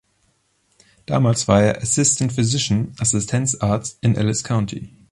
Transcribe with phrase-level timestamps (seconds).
[1.05, 4.95] Damals war er Assistant Physician (Assistenzarzt) in Ellis County.